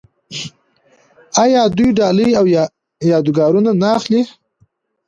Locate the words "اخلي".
3.97-4.21